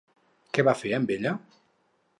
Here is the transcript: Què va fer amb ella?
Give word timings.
Què 0.57 0.65
va 0.69 0.75
fer 0.79 0.95
amb 0.99 1.15
ella? 1.19 1.37